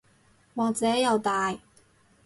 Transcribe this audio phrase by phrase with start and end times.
[0.55, 1.59] 或者又大